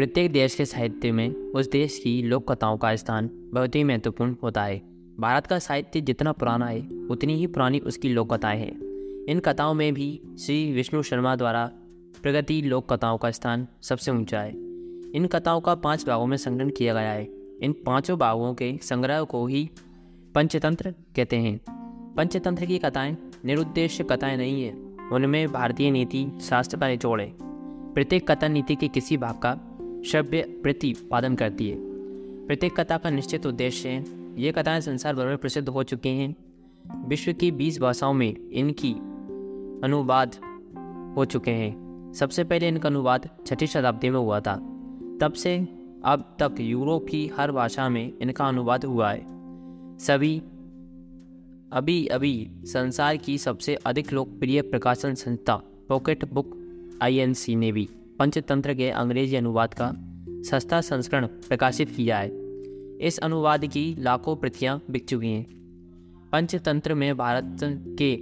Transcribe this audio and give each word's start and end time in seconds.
प्रत्येक 0.00 0.32
देश 0.32 0.54
के 0.54 0.64
साहित्य 0.64 1.12
में 1.12 1.34
उस 1.34 1.70
देश 1.70 1.98
की 1.98 2.22
लोक 2.22 2.52
कथाओं 2.52 2.76
का 2.76 2.96
स्थान 2.96 3.30
बहुत 3.34 3.74
ही 3.74 3.84
महत्वपूर्ण 3.84 4.36
होता 4.42 4.62
है। 4.62 4.82
भारत 5.20 5.46
का 5.46 5.58
साहित्य 5.58 6.00
जितना 6.00 6.32
पुराना 6.32 6.66
है, 6.66 6.88
उतनी 7.10 7.34
ही 7.34 7.46
पुरानी 7.46 7.78
उसकी 7.78 8.08
लोक 8.08 8.34
कथाएँ 8.34 8.58
हैं। 8.58 8.80
इन 9.28 9.40
कथाओं 9.40 9.74
में 9.74 9.94
भी 9.94 10.20
श्री 10.38 10.72
विष्णु 10.72 11.02
शर्मा 11.02 11.36
द्वारा 11.36 11.70
प्रगति 12.22 12.62
लोक 12.62 12.92
कथाओं 12.92 13.18
का 13.18 13.30
स्थान 13.30 13.68
सबसे 13.82 14.10
ऊँचा 14.10 14.40
है। 14.40 14.50
इन 15.14 15.26
कथाओं 15.26 15.60
का 15.60 15.74
पाँच 15.74 16.06
भागों 16.06 16.26
में 16.26 16.36
संग्रहण 16.36 16.70
किया 16.70 16.94
गया 16.94 17.10
है। 17.10 17.28
इन 17.62 17.72
पाँचों 17.72 18.18
भागों 18.18 18.54
के 18.54 18.78
संग्रह 18.82 19.22
को 19.22 19.46
ही 19.46 19.70
पंचतंत्र 20.34 20.94
कहते 21.16 21.36
हैं। 21.36 21.60
पंचतंत्र 22.16 22.66
की 22.66 22.78
कथाएँ 22.78 23.16
निरुद्देश्य 23.44 24.04
कथाएँ 24.04 24.36
नहीं 24.36 24.64
है, 24.64 24.72
उनमें 25.12 25.52
भारतीय 25.52 25.90
नीति, 25.90 26.26
शास्त्र 26.40 26.76
का 26.76 26.88
निचोड़ 26.88 27.20
है। 27.20 27.32
प्रत्येक 27.94 28.30
कथा 28.30 28.48
नीति 28.48 28.74
के 28.74 28.88
किसी 28.88 29.16
भाग 29.16 29.34
का 29.34 29.66
श्रव्य 30.04 30.60
प्रतिपादन 30.62 31.34
करती 31.34 31.68
है। 31.68 31.76
प्रत्येक 32.46 32.80
कथा 32.80 32.98
का 32.98 33.10
निश्चित 33.10 33.46
उद्देश्य 33.46 33.88
है। 33.88 34.04
ये 34.42 34.52
कथाएँ 34.52 34.80
संसार 34.80 35.14
भर 35.14 35.26
में 35.26 35.38
प्रसिद्ध 35.38 35.68
हो 35.68 35.82
चुकी 35.82 36.08
हैं। 36.08 36.36
विश्व 37.08 37.32
की 37.32 37.50
बीस 37.50 37.80
भाषाओं 37.80 38.14
में 38.14 38.50
इनकी 38.50 38.92
अनुवाद 39.84 40.34
हो 41.16 41.24
चुके 41.24 41.50
हैं। 41.50 41.90
सबसे 42.12 42.44
पहले 42.44 42.68
इनका 42.68 42.88
अनुवाद 42.88 43.28
छठी 43.46 43.66
शताब्दी 43.66 44.10
में 44.10 44.18
हुआ 44.18 44.40
था। 44.40 44.56
तब 45.20 45.32
से 45.36 45.68
अब 46.04 46.36
तक 46.42 46.54
यूरोप 46.60 47.06
की 47.10 47.26
हर 47.26 47.52
भाषा 47.52 47.88
में 47.88 48.12
इनका 48.22 48.44
अनुवाद 48.44 48.84
हुआ 48.84 49.12
है। 49.12 49.22
सभी 49.98 50.42
अभी 51.72 52.06
अभी 52.06 52.50
संसार 52.64 53.16
की 53.16 53.38
सबसे 53.38 53.74
अधिक 53.74 54.12
लोकप्रिय 54.12 54.62
प्रकाशन 54.62 55.14
संस्था 55.14 55.56
पॉकेट 55.88 56.32
बुक 56.32 56.56
आईएनसी 57.02 57.56
ने 57.56 57.72
भी 57.72 57.88
पंचतंत्र 58.20 58.74
के 58.74 58.90
अंग्रेज़ी 58.90 59.36
अनुवाद 59.36 59.74
का 59.74 59.92
सस्ता 60.50 60.80
संस्करण 60.80 61.26
प्रकाशित 61.26 61.90
किया 61.90 62.18
है। 62.18 62.30
इस 62.98 63.18
अनुवाद 63.22 63.66
की 63.66 63.96
लाखों 63.98 64.36
प्रतियाँ 64.36 64.82
बिक 64.90 65.08
चुकी 65.08 65.28
हैं। 65.28 65.46
पंचतंत्र 66.32 66.94
में 66.94 67.16
भारत 67.16 67.58
के 68.02 68.16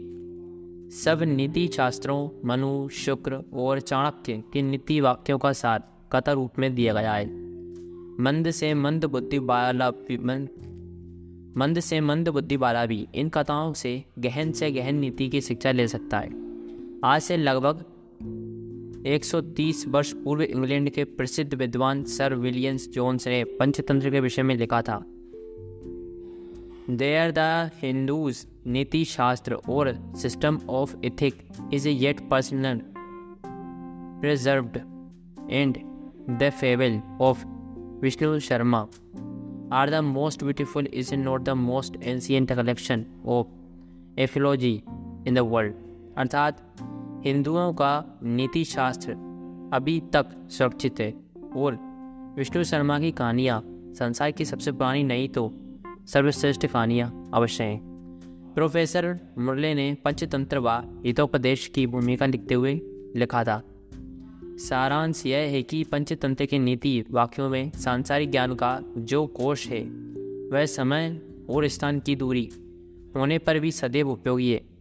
सब 0.90 1.22
नीति 1.22 1.68
शास्त्रों, 1.68 2.30
मनु, 2.44 2.88
शुक्र 2.88 3.42
और 3.52 3.80
चाणक्य 3.80 4.44
के 4.52 4.62
नीति 4.62 5.00
वाक्यों 5.00 5.38
का 5.38 5.52
सार 5.52 5.82
कथा 6.12 6.32
रूप 6.32 6.50
में 6.58 6.74
दिया 6.74 6.92
गया 6.92 7.12
है। 7.12 7.26
मंद 8.20 8.50
से 8.50 8.74
मंद 8.74 9.04
बुद्धि 9.04 9.38
वाला 9.38 9.90
मंद 11.56 11.80
से 11.80 12.00
मंद 12.00 12.28
बुद्धि 12.28 12.56
वाला 12.56 12.86
भी 12.86 13.08
इन 13.14 13.28
कथाओं 13.28 13.72
से 13.72 14.04
गहन 14.18 14.52
से 14.52 14.70
गहन 14.70 14.94
नीति 14.94 15.28
की 15.28 15.40
शिक्षा 15.40 15.70
ले 15.70 15.88
सकता 15.88 16.18
है। 16.18 16.30
आज 17.04 17.22
से 17.22 17.36
लगभग 17.36 17.84
130 19.08 19.86
वर्ष 19.88 20.12
पूर्व 20.12 20.42
इंग्लैंड 20.42 20.90
के 20.90 21.04
प्रसिद्ध 21.04 21.54
विद्वान 21.54 22.04
सर 22.04 22.34
विलियम्स 22.34 22.88
जोन्स 22.88 23.28
ने 23.28 23.44
पंचतंत्र 23.44 24.10
के 24.10 24.20
विषय 24.20 24.42
में 24.42 24.56
लिखा 24.56 24.82
था। 24.82 25.04
There 26.90 27.30
the 27.30 27.70
Hindus 27.82 28.46
niti 28.66 29.04
shastra 29.04 29.54
or 29.54 30.12
system 30.16 30.60
of 30.68 30.96
ethic 31.04 31.34
is 31.74 31.88
yet 31.88 32.28
personal 32.28 32.80
preserved 34.20 34.78
and 35.50 35.78
the 36.38 36.50
fable 36.50 37.00
of 37.20 37.46
Vishnu 38.02 38.38
Sharma 38.38 38.88
are 39.72 39.90
the 39.90 39.94
most 39.94 40.40
beautiful 40.40 40.86
is 40.94 41.14
not 41.14 41.42
the 41.42 41.50
most 41.50 42.02
ancient 42.02 42.52
collection 42.52 43.04
of 43.26 43.46
apologue 44.20 44.82
in 45.26 45.34
the 45.34 45.38
world 45.38 45.74
अर्थात 46.16 46.76
हिंदुओं 47.24 47.72
का 47.72 48.20
नीति 48.22 48.64
शास्त्र 48.64 49.12
अभी 49.72 50.02
तक 50.12 50.26
सुरक्षित 50.50 51.00
है। 51.00 51.14
और 51.56 51.78
विष्णु 52.38 52.64
शर्मा 52.64 53.00
की 53.00 53.10
कहानियाँ 53.10 53.62
संसार 53.68 54.30
की 54.30 54.44
सबसे 54.44 54.72
पुरानी 54.72 55.02
नहीं 55.02 55.28
तो 55.28 55.54
सर्वश्रेष्ठ 56.06 56.66
कहानियाँ 56.66 57.30
अवश्य 57.34 57.64
हैं। 57.64 57.80
प्रोफेसर 58.54 59.18
मुरले 59.38 59.74
ने 59.74 59.96
पंचतंत्र 60.04 60.58
व 60.58 60.68
हितोपदेश 61.06 61.66
की 61.66 61.86
भूमिका 61.86 62.26
लिखते 62.26 62.54
हुए 62.54 62.80
लिखा 63.16 63.44
था। 63.44 63.62
सारांश 64.58 65.26
यह 65.26 65.38
है 65.38 65.62
कि 65.62 65.84
पंचतंत्र 65.84 66.46
के 66.46 66.58
नीति 66.58 67.04
वाक्यों 67.10 67.48
में 67.48 67.70
सांसारिक 67.70 68.30
ज्ञान 68.30 68.54
का 68.54 68.80
जो 68.98 69.26
कोष 69.26 69.66
है, 69.66 69.82
वह 70.52 70.66
समय 70.66 71.22
और 71.50 71.68
स्थान 71.68 72.00
की 72.00 72.16
दूरी 72.16 72.50
होने 73.16 73.38
पर 73.38 73.58
भी 73.58 73.72
सदैव 73.72 74.10
उपयोगी 74.10 74.52
है। 74.52 74.77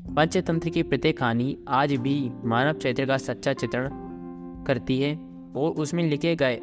पंचतंत्र 0.00 0.70
की 0.70 0.82
प्रत्येक 0.82 1.18
कहानी 1.18 1.56
आज 1.68 1.92
भी 1.92 2.30
मानव 2.44 2.72
चरित्र 2.72 3.06
का 3.06 3.16
सच्चा 3.16 3.52
चित्रण 3.52 3.88
करती 4.66 4.98
है 5.00 5.14
और 5.56 5.72
उसमें 5.72 6.02
लिखे 6.04 6.34
गए 6.36 6.60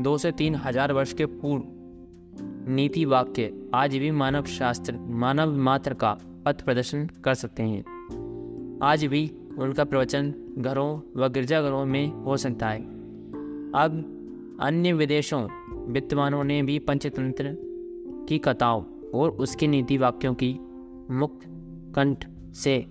दो 0.00 0.16
से 0.18 0.32
तीन 0.32 0.54
हज़ार 0.54 0.92
वर्ष 0.92 1.12
के 1.12 1.26
पूर्व 1.26 2.70
नीति 2.72 3.04
वाक्य 3.04 3.52
आज 3.74 3.96
भी 3.96 4.10
मानव 4.10 4.44
शास्त्र, 4.44 4.94
मानव 4.94 5.56
मात्र 5.56 5.94
का 5.94 6.12
पथ 6.46 6.64
प्रदर्शन 6.64 7.06
कर 7.24 7.34
सकते 7.34 7.62
हैं। 7.62 8.78
आज 8.82 9.04
भी 9.04 9.30
उनका 9.58 9.84
प्रवचन 9.84 10.32
घरों 10.58 11.00
व 11.16 11.28
गिरजाघरों 11.28 11.84
में 11.86 12.06
हो 12.24 12.36
सकता 12.36 12.68
है। 12.68 12.80
अब 13.74 14.02
अन्य 14.60 14.92
विदेशों 14.92 15.42
विद्वानों 15.92 16.42
ने 16.44 16.62
भी 16.62 16.78
पंचतंत्र 16.78 17.56
की 18.28 18.38
कथाओं 18.38 18.82
और 19.14 19.30
उसके 19.30 19.66
नीति 19.66 19.98
वाक्यों 19.98 20.34
की 20.34 20.52
मुक्त 21.10 21.46
कंठ 21.94 22.26
से 22.58 22.86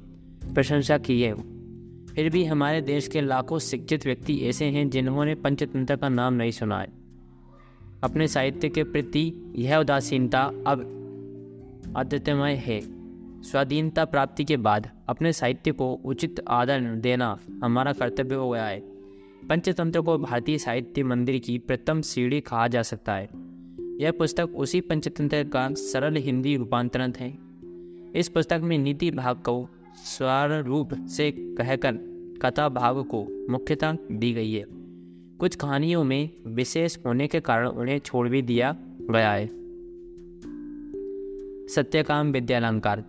प्रशंसा 0.53 0.97
की 0.97 1.21
है। 1.21 1.33
फिर 2.05 2.29
भी 2.29 2.43
हमारे 2.45 2.81
देश 2.81 3.07
के 3.07 3.21
लाखों 3.21 3.59
शिक्षित 3.59 4.05
व्यक्ति 4.05 4.37
ऐसे 4.37 4.65
हैं 4.65 4.89
जिन्होंने 4.89 5.35
पंचतंत्र 5.35 5.95
का 5.95 6.09
नाम 6.09 6.33
नहीं 6.33 6.51
सुना 6.51 6.79
है। 6.79 6.87
अपने 8.03 8.27
साहित्य 8.27 8.69
के 8.69 8.83
प्रति 8.83 9.53
यह 9.55 9.77
उदासीनता 9.77 10.51
अब 10.67 10.93
अद्वितीयमय 11.95 12.53
है। 12.53 12.79
स्वाधीनता 13.41 14.05
प्राप्ति 14.05 14.43
के 14.43 14.57
बाद 14.57 14.89
अपने 15.09 15.33
साहित्य 15.33 15.71
को 15.71 15.93
उचित 15.93 16.43
आदर 16.47 16.79
देना 16.95 17.39
हमारा 17.63 17.93
कर्तव्य 17.93 18.35
हो 18.35 18.49
गया 18.49 18.65
है। 18.65 18.79
पंचतंत्र 19.49 20.01
को 20.01 20.17
भारतीय 20.17 20.57
साहित्य 20.57 21.03
मंदिर 21.03 21.39
की 21.39 21.57
प्रथम 21.57 22.01
सीढ़ी 22.01 22.41
कहा 22.41 22.67
जा 22.67 22.81
सकता 22.81 23.13
है। 23.13 23.29
यह 24.01 24.11
पुस्तक 24.11 24.49
उसी 24.55 24.81
पंचतंत्र 24.81 25.43
का 25.43 25.69
सरल 25.73 26.15
हिंदी 26.15 26.57
रूपांतरण 26.57 27.13
है। 27.19 27.46
इस 28.17 28.29
पुस्तक 28.29 28.59
में 28.63 28.77
नीति 28.77 29.11
भाग 29.11 29.35
को 29.35 29.69
स्वर 29.95 30.63
रूप 30.63 30.93
से 30.93 31.31
कहकर 31.31 31.91
कथा 32.41 32.69
भाग 32.69 33.03
को 33.03 33.47
मुख्यता 33.49 33.97
दी 34.11 34.33
गई 34.33 34.53
है। 34.53 34.65
कुछ 35.37 35.55
कहानियों 35.55 36.03
में 36.03 36.29
विशेष 36.47 36.97
होने 37.05 37.27
के 37.27 37.39
कारण 37.39 37.67
उन्हें 37.67 37.99
छोड़ 37.99 38.29
भी 38.29 38.41
दिया 38.41 38.75
गया 39.11 39.31
है। 39.31 39.47
सत्यकाम 41.67 42.31
विद्यालंकार। 42.31 43.03